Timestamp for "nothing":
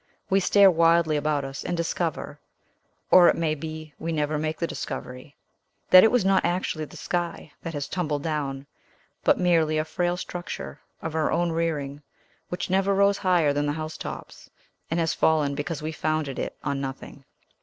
16.81-17.23